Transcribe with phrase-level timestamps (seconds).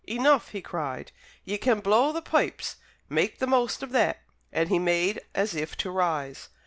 [0.07, 1.11] "Enough!" he cried.
[1.45, 5.77] "Ye can blow the pipes make the most of that." And he made as if
[5.77, 6.49] to rise.